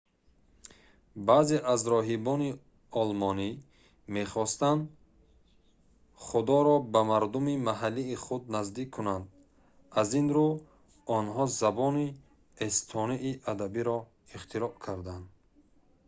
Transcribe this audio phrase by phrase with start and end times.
[1.27, 2.49] баъзе аз роҳибони
[3.01, 3.49] олмонӣ
[4.15, 4.81] мехостанд
[6.25, 9.25] худоро ба мардуми маҳаллии худ наздик кунанд
[10.01, 10.49] аз ин рӯ
[11.17, 12.07] онҳо забони
[12.67, 13.99] эстонии адабиро
[14.37, 15.25] ихтироъ карданд